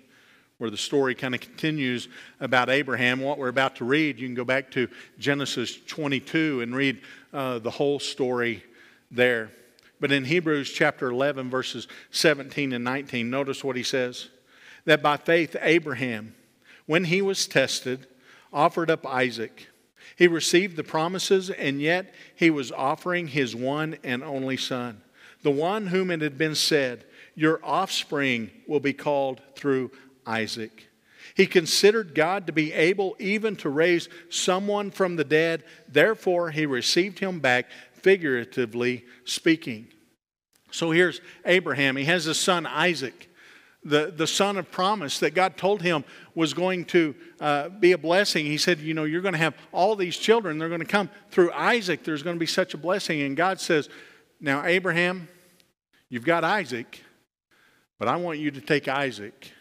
[0.57, 2.07] where the story kind of continues
[2.39, 3.19] about Abraham.
[3.21, 4.87] What we're about to read, you can go back to
[5.19, 7.01] Genesis 22 and read
[7.33, 8.63] uh, the whole story
[9.11, 9.51] there.
[9.99, 14.29] But in Hebrews chapter 11, verses 17 and 19, notice what he says
[14.85, 16.33] that by faith, Abraham,
[16.85, 18.07] when he was tested,
[18.53, 19.67] offered up Isaac.
[20.15, 25.01] He received the promises, and yet he was offering his one and only son,
[25.43, 27.05] the one whom it had been said,
[27.35, 29.91] Your offspring will be called through
[30.25, 30.87] Isaac.
[31.37, 35.63] He considered God to be able even to raise someone from the dead.
[35.87, 39.89] Therefore, he received him back, figuratively speaking.
[40.71, 41.95] So here's Abraham.
[41.95, 43.29] He has his son Isaac,
[43.83, 47.99] the, the son of promise that God told him was going to uh, be a
[47.99, 48.47] blessing.
[48.47, 50.57] He said, You know, you're going to have all these children.
[50.57, 52.03] They're going to come through Isaac.
[52.03, 53.21] There's going to be such a blessing.
[53.21, 53.89] And God says,
[54.41, 55.27] Now, Abraham,
[56.09, 56.99] you've got Isaac,
[57.99, 59.51] but I want you to take Isaac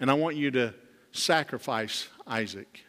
[0.00, 0.72] and I want you to
[1.14, 2.84] sacrifice Isaac.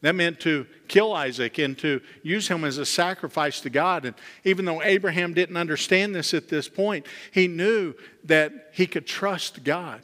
[0.00, 4.04] That meant to kill Isaac and to use him as a sacrifice to God.
[4.04, 7.94] And even though Abraham didn't understand this at this point, he knew
[8.24, 10.00] that he could trust God.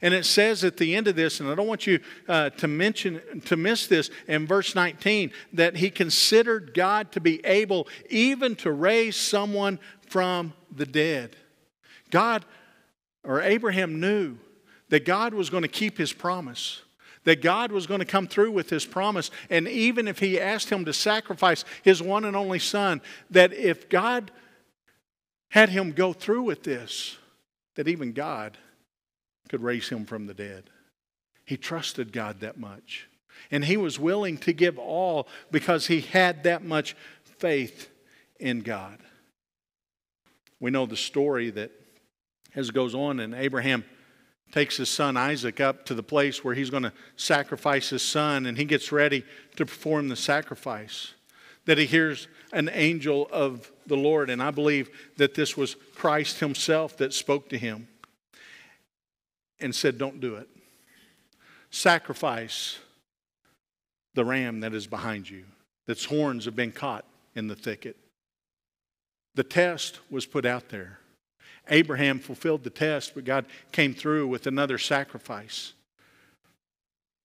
[0.00, 2.66] And it says at the end of this, and I don't want you uh, to
[2.66, 8.56] mention to miss this in verse 19, that he considered God to be able even
[8.56, 9.78] to raise someone
[10.08, 11.36] from the dead.
[12.10, 12.46] God
[13.24, 14.38] or Abraham knew
[14.88, 16.80] that God was going to keep his promise
[17.24, 19.30] that God was going to come through with his promise.
[19.50, 23.00] And even if he asked him to sacrifice his one and only son,
[23.30, 24.30] that if God
[25.50, 27.16] had him go through with this,
[27.76, 28.58] that even God
[29.48, 30.70] could raise him from the dead.
[31.44, 33.08] He trusted God that much.
[33.50, 36.96] And he was willing to give all because he had that much
[37.38, 37.90] faith
[38.38, 38.98] in God.
[40.60, 41.70] We know the story that
[42.54, 43.84] as it goes on, and Abraham
[44.54, 48.46] takes his son Isaac up to the place where he's going to sacrifice his son,
[48.46, 49.24] and he gets ready
[49.56, 51.12] to perform the sacrifice.
[51.64, 56.38] That he hears an angel of the Lord, and I believe that this was Christ
[56.38, 57.88] himself that spoke to him
[59.58, 60.48] and said, Don't do it.
[61.70, 62.78] Sacrifice
[64.14, 65.46] the ram that is behind you,
[65.88, 67.96] that's horns have been caught in the thicket.
[69.34, 71.00] The test was put out there.
[71.68, 75.72] Abraham fulfilled the test, but God came through with another sacrifice.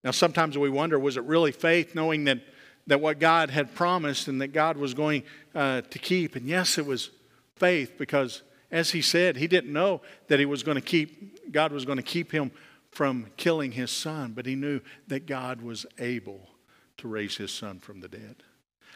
[0.04, 2.40] Now, sometimes we wonder was it really faith knowing that,
[2.88, 5.24] that what God had promised and that God was going
[5.54, 6.36] uh, to keep?
[6.36, 7.10] And yes, it was
[7.56, 11.72] faith because, as he said, he didn't know that he was going to keep, God
[11.72, 12.52] was going to keep him
[12.92, 16.50] from killing his son, but he knew that God was able
[16.98, 18.38] to raise his son from the dead.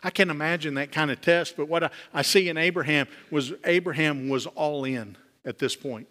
[0.01, 3.53] I can't imagine that kind of test, but what I, I see in Abraham was
[3.65, 6.07] Abraham was all in at this point.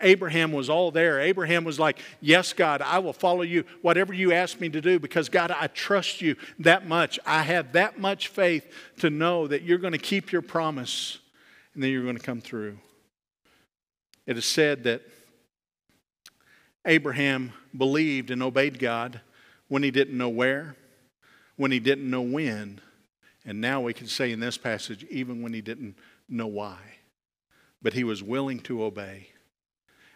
[0.00, 1.20] Abraham was all there.
[1.20, 4.98] Abraham was like, Yes, God, I will follow you, whatever you ask me to do,
[4.98, 7.18] because God, I trust you that much.
[7.24, 11.18] I have that much faith to know that you're going to keep your promise
[11.74, 12.78] and then you're going to come through.
[14.26, 15.02] It is said that
[16.84, 19.20] Abraham believed and obeyed God
[19.68, 20.76] when he didn't know where,
[21.56, 22.80] when he didn't know when,
[23.44, 25.96] and now we can say in this passage, even when he didn't
[26.28, 26.95] know why
[27.86, 29.28] but he was willing to obey.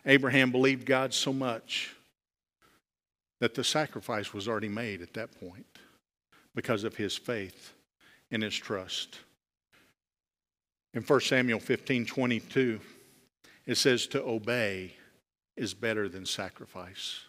[0.05, 1.95] Abraham believed God so much
[3.39, 5.79] that the sacrifice was already made at that point
[6.53, 7.73] because of his faith
[8.33, 9.21] and his trust.
[10.95, 12.81] In 1 Samuel 15 22,
[13.67, 14.95] it says, To obey
[15.57, 17.21] is better than sacrifice.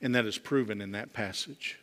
[0.00, 1.78] And that is proven in that passage.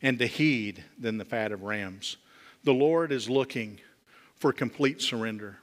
[0.00, 2.18] And to heed than the fat of rams.
[2.62, 3.80] The Lord is looking
[4.36, 5.58] for complete surrender.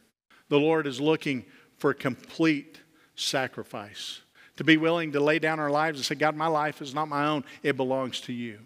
[0.52, 1.45] The Lord is looking
[1.78, 2.82] for complete
[3.16, 4.20] sacrifice.
[4.58, 7.08] To be willing to lay down our lives and say, God, my life is not
[7.08, 8.60] my own, it belongs to you.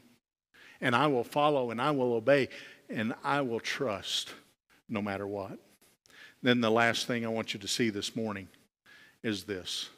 [0.82, 2.50] And I will follow and I will obey
[2.90, 4.34] and I will trust
[4.90, 5.60] no matter what.
[6.42, 8.48] Then the last thing I want you to see this morning
[9.22, 9.90] is this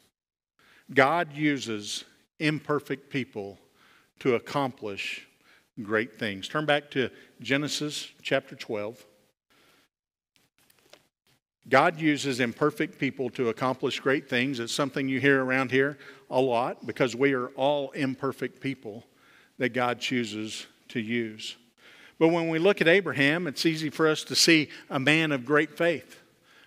[0.92, 2.04] God uses
[2.38, 3.58] imperfect people
[4.18, 5.26] to accomplish
[5.82, 6.48] great things.
[6.48, 7.08] Turn back to
[7.40, 9.06] Genesis chapter 12.
[11.68, 14.58] God uses imperfect people to accomplish great things.
[14.58, 15.98] It's something you hear around here
[16.30, 19.04] a lot because we are all imperfect people
[19.58, 21.56] that God chooses to use.
[22.18, 25.44] But when we look at Abraham, it's easy for us to see a man of
[25.44, 26.20] great faith.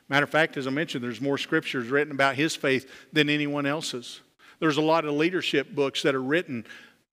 [0.07, 3.65] Matter of fact, as I mentioned, there's more scriptures written about his faith than anyone
[3.65, 4.21] else's.
[4.59, 6.65] There's a lot of leadership books that are written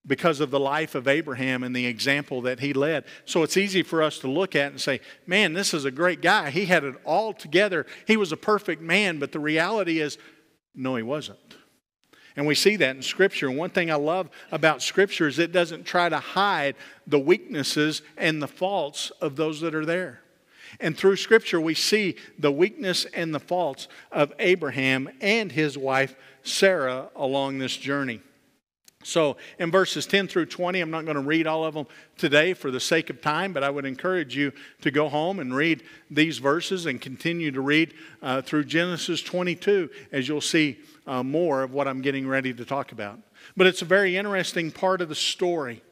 [0.09, 3.05] because of the life of Abraham and the example that he led.
[3.27, 6.23] So it's easy for us to look at and say, man, this is a great
[6.23, 6.51] guy.
[6.51, 7.87] He had it all together.
[8.07, 10.19] He was a perfect man, but the reality is,
[10.75, 11.39] no, he wasn't.
[12.37, 13.51] And we see that in Scripture.
[13.51, 18.41] One thing I love about Scripture is it doesn't try to hide the weaknesses and
[18.41, 20.21] the faults of those that are there.
[20.81, 26.15] And through Scripture, we see the weakness and the faults of Abraham and his wife
[26.43, 28.21] Sarah along this journey.
[29.05, 31.87] So, in verses 10 through 20, I'm not going to read all of them
[32.17, 35.55] today for the sake of time, but I would encourage you to go home and
[35.55, 41.23] read these verses and continue to read uh, through Genesis 22 as you'll see uh,
[41.23, 43.21] more of what I'm getting ready to talk about.
[43.57, 45.83] But it's a very interesting part of the story.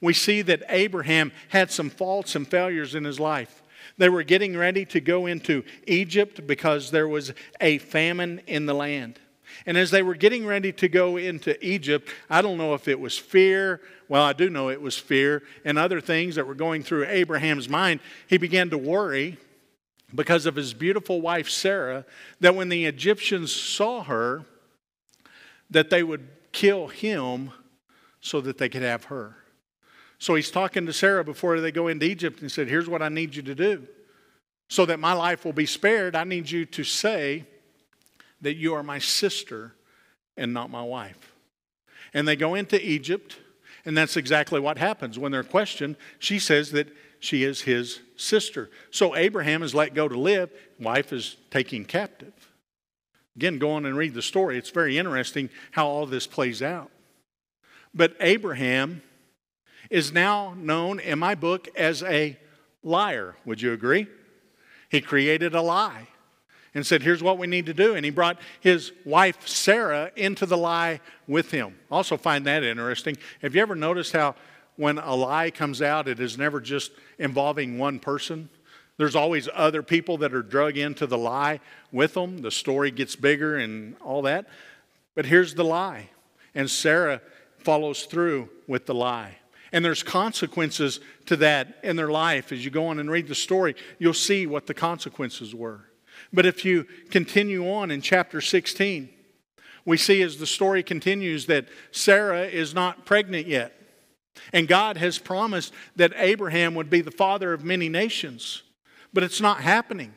[0.00, 3.62] We see that Abraham had some faults and failures in his life.
[3.98, 8.74] They were getting ready to go into Egypt because there was a famine in the
[8.74, 9.20] land.
[9.66, 12.98] And as they were getting ready to go into Egypt, I don't know if it
[12.98, 13.80] was fear.
[14.08, 17.68] Well, I do know it was fear and other things that were going through Abraham's
[17.68, 18.00] mind.
[18.26, 19.36] He began to worry
[20.14, 22.04] because of his beautiful wife Sarah
[22.40, 24.44] that when the Egyptians saw her
[25.70, 27.50] that they would kill him
[28.20, 29.36] so that they could have her.
[30.18, 33.08] So he's talking to Sarah before they go into Egypt and said, "Here's what I
[33.08, 33.86] need you to do.
[34.68, 37.46] So that my life will be spared, I need you to say
[38.40, 39.74] that you are my sister
[40.36, 41.32] and not my wife.
[42.14, 43.38] And they go into Egypt,
[43.84, 45.18] and that's exactly what happens.
[45.18, 46.88] When they're questioned, she says that
[47.20, 48.70] she is his sister.
[48.90, 52.32] So Abraham is let go to live, wife is taken captive.
[53.36, 54.58] Again, go on and read the story.
[54.58, 56.90] It's very interesting how all this plays out.
[57.94, 59.02] But Abraham
[59.90, 62.36] is now known in my book as a
[62.82, 63.36] liar.
[63.44, 64.06] Would you agree?
[64.88, 66.08] He created a lie
[66.74, 67.94] and said, Here's what we need to do.
[67.94, 71.76] And he brought his wife, Sarah, into the lie with him.
[71.90, 73.16] Also, find that interesting.
[73.42, 74.34] Have you ever noticed how
[74.76, 78.48] when a lie comes out, it is never just involving one person?
[78.96, 81.60] There's always other people that are drug into the lie
[81.92, 82.38] with them.
[82.38, 84.48] The story gets bigger and all that.
[85.14, 86.10] But here's the lie.
[86.54, 87.22] And Sarah
[87.58, 89.38] follows through with the lie.
[89.72, 92.52] And there's consequences to that in their life.
[92.52, 95.87] As you go on and read the story, you'll see what the consequences were.
[96.32, 99.08] But if you continue on in chapter 16,
[99.84, 103.74] we see as the story continues that Sarah is not pregnant yet.
[104.52, 108.62] And God has promised that Abraham would be the father of many nations,
[109.12, 110.12] but it's not happening.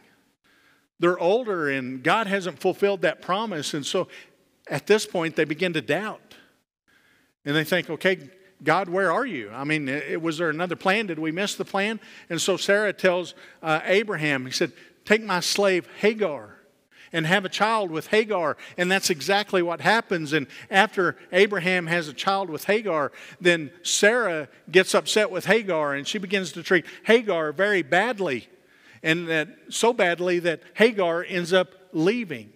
[1.00, 3.74] They're older and God hasn't fulfilled that promise.
[3.74, 4.08] And so
[4.68, 6.36] at this point, they begin to doubt.
[7.44, 8.30] And they think, okay,
[8.64, 9.50] God, where are you?
[9.52, 9.90] I mean,
[10.22, 11.08] was there another plan?
[11.08, 12.00] Did we miss the plan?
[12.30, 13.34] And so Sarah tells
[13.64, 14.72] uh, Abraham, he said,
[15.06, 16.58] Take my slave Hagar
[17.14, 18.58] and have a child with Hagar.
[18.78, 20.34] And that's exactly what happens.
[20.34, 26.08] And after Abraham has a child with Hagar, then Sarah gets upset with Hagar and
[26.08, 28.48] she begins to treat Hagar very badly.
[29.04, 32.54] And that so badly that Hagar ends up leaving.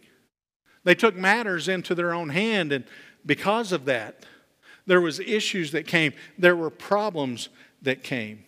[0.83, 2.85] They took matters into their own hand, and
[3.25, 4.23] because of that,
[4.85, 6.13] there was issues that came.
[6.37, 7.49] There were problems
[7.81, 8.45] that came.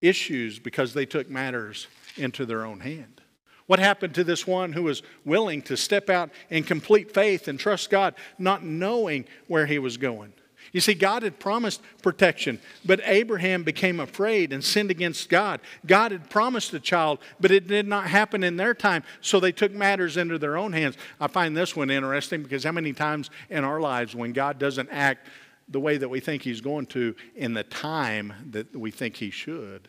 [0.00, 3.20] Issues because they took matters into their own hand.
[3.66, 7.58] What happened to this one who was willing to step out in complete faith and
[7.58, 10.32] trust God, not knowing where he was going?
[10.72, 15.60] You see, God had promised protection, but Abraham became afraid and sinned against God.
[15.86, 19.52] God had promised a child, but it did not happen in their time, so they
[19.52, 20.96] took matters into their own hands.
[21.20, 24.88] I find this one interesting because how many times in our lives when God doesn't
[24.90, 25.28] act
[25.68, 29.30] the way that we think He's going to in the time that we think He
[29.30, 29.88] should,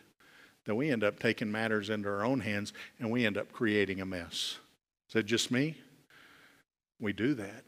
[0.64, 4.00] that we end up taking matters into our own hands and we end up creating
[4.00, 4.58] a mess.
[5.08, 5.76] Is that just me?
[7.00, 7.64] We do that.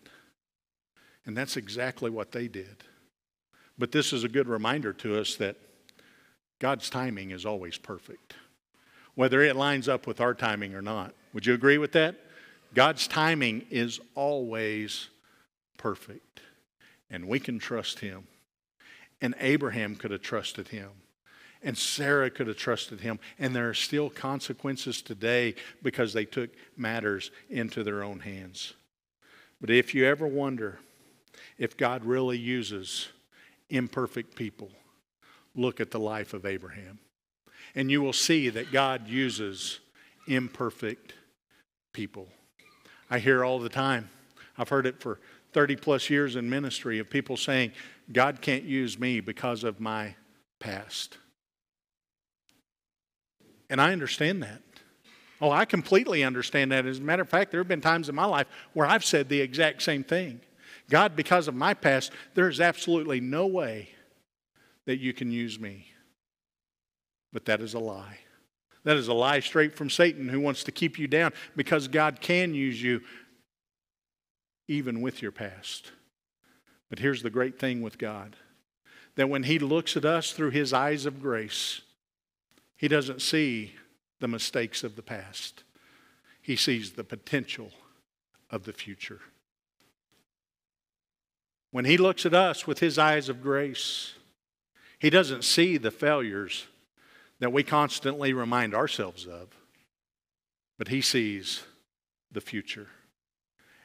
[1.26, 2.84] And that's exactly what they did.
[3.78, 5.56] But this is a good reminder to us that
[6.60, 8.34] God's timing is always perfect,
[9.14, 11.14] whether it lines up with our timing or not.
[11.32, 12.16] Would you agree with that?
[12.74, 15.08] God's timing is always
[15.78, 16.40] perfect,
[17.10, 18.26] and we can trust Him.
[19.20, 20.90] And Abraham could have trusted Him.
[21.64, 23.18] And Sarah could have trusted him.
[23.38, 28.74] And there are still consequences today because they took matters into their own hands.
[29.60, 30.78] But if you ever wonder
[31.56, 33.08] if God really uses
[33.70, 34.70] imperfect people,
[35.56, 36.98] look at the life of Abraham.
[37.74, 39.80] And you will see that God uses
[40.28, 41.14] imperfect
[41.94, 42.28] people.
[43.10, 44.10] I hear all the time,
[44.58, 45.18] I've heard it for
[45.54, 47.72] 30 plus years in ministry of people saying,
[48.12, 50.14] God can't use me because of my
[50.58, 51.16] past.
[53.74, 54.62] And I understand that.
[55.40, 56.86] Oh, I completely understand that.
[56.86, 59.28] As a matter of fact, there have been times in my life where I've said
[59.28, 60.40] the exact same thing.
[60.88, 63.88] God, because of my past, there is absolutely no way
[64.86, 65.88] that you can use me.
[67.32, 68.18] But that is a lie.
[68.84, 72.20] That is a lie straight from Satan who wants to keep you down because God
[72.20, 73.00] can use you
[74.68, 75.90] even with your past.
[76.90, 78.36] But here's the great thing with God
[79.16, 81.80] that when He looks at us through His eyes of grace,
[82.76, 83.74] he doesn't see
[84.20, 85.64] the mistakes of the past,
[86.40, 87.70] he sees the potential
[88.50, 89.20] of the future.
[91.74, 94.14] When He looks at us with His eyes of grace,
[95.00, 96.68] He doesn't see the failures
[97.40, 99.48] that we constantly remind ourselves of,
[100.78, 101.64] but He sees
[102.30, 102.86] the future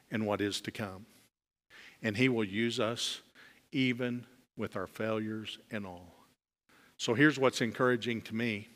[0.08, 1.06] and what is to come.
[2.00, 3.22] And He will use us
[3.72, 4.24] even
[4.56, 6.14] with our failures and all.
[6.96, 8.68] So here's what's encouraging to me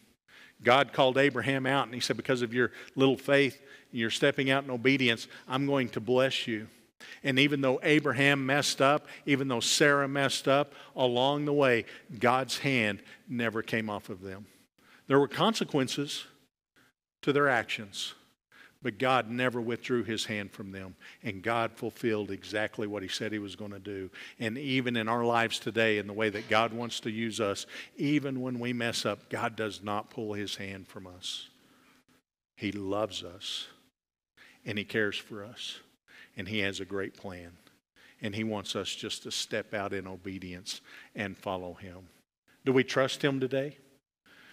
[0.64, 3.60] God called Abraham out and He said, Because of your little faith,
[3.92, 6.66] you're stepping out in obedience, I'm going to bless you.
[7.22, 11.84] And even though Abraham messed up, even though Sarah messed up, along the way,
[12.18, 14.46] God's hand never came off of them.
[15.06, 16.24] There were consequences
[17.22, 18.14] to their actions.
[18.84, 20.94] But God never withdrew his hand from them.
[21.22, 24.10] And God fulfilled exactly what he said he was going to do.
[24.38, 27.64] And even in our lives today, in the way that God wants to use us,
[27.96, 31.48] even when we mess up, God does not pull his hand from us.
[32.56, 33.68] He loves us
[34.66, 35.78] and he cares for us.
[36.36, 37.52] And he has a great plan.
[38.20, 40.82] And he wants us just to step out in obedience
[41.14, 42.08] and follow him.
[42.66, 43.78] Do we trust him today?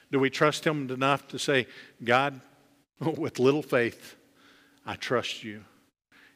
[0.10, 1.68] Do we trust him enough to say,
[2.02, 2.40] God,
[3.02, 4.16] with little faith,
[4.86, 5.64] I trust you,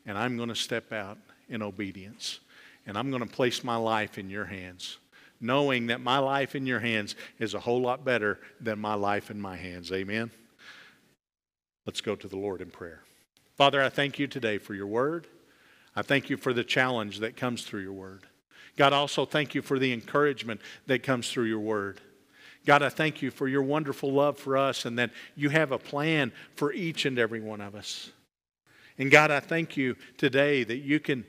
[0.05, 1.17] and I'm going to step out
[1.49, 2.39] in obedience,
[2.85, 4.97] and I'm going to place my life in your hands,
[5.41, 9.31] knowing that my life in your hands is a whole lot better than my life
[9.31, 9.91] in my hands.
[9.91, 10.31] Amen.
[11.85, 13.01] Let's go to the Lord in prayer.
[13.55, 15.27] Father, I thank you today for your word.
[15.95, 18.23] I thank you for the challenge that comes through your word.
[18.75, 22.01] God, also thank you for the encouragement that comes through your word.
[22.65, 25.77] God, I thank you for your wonderful love for us and that you have a
[25.77, 28.11] plan for each and every one of us.
[28.97, 31.25] And God, I thank you today that you can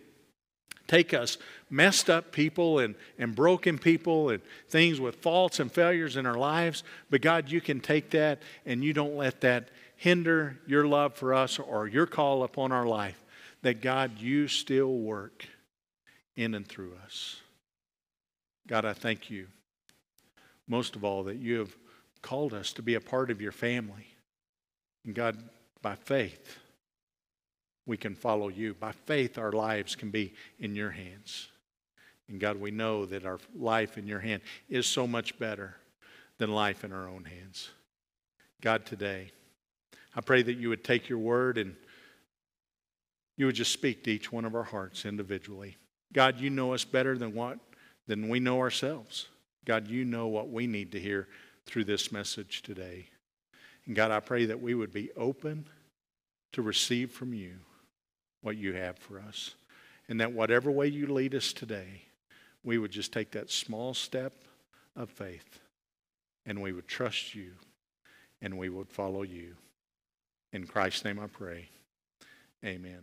[0.87, 1.37] take us
[1.69, 6.39] messed up people and, and broken people and things with faults and failures in our
[6.39, 6.85] lives.
[7.11, 11.35] But God, you can take that and you don't let that hinder your love for
[11.35, 13.23] us or your call upon our life.
[13.63, 15.45] That God, you still work
[16.37, 17.41] in and through us.
[18.69, 19.49] God, I thank you
[20.69, 21.77] most of all that you have
[22.23, 24.07] called us to be a part of your family.
[25.05, 25.37] And God,
[25.83, 26.59] by faith,
[27.87, 28.75] we can follow you.
[28.75, 31.49] By faith, our lives can be in your hands.
[32.29, 35.77] And God, we know that our life in your hand is so much better
[36.39, 37.71] than life in our own hands.
[38.61, 39.31] God, today,
[40.15, 41.77] I pray that you would take your word and
[43.37, 45.77] you would just speak to each one of our hearts individually.
[46.13, 47.59] God, you know us better than what
[48.07, 49.27] than we know ourselves.
[49.65, 51.29] God, you know what we need to hear
[51.67, 53.09] through this message today.
[53.85, 55.69] And God, I pray that we would be open
[56.53, 57.57] to receive from you
[58.47, 59.57] what you have for us.
[60.09, 62.03] And that whatever way you lead us today,
[62.63, 64.33] we would just take that small step
[64.95, 65.59] of faith
[66.47, 67.51] and we would trust you
[68.41, 69.57] and we would follow you.
[70.53, 71.69] In Christ's name I pray.
[72.65, 73.03] Amen.